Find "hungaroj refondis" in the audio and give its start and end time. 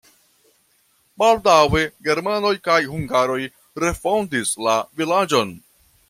2.93-4.55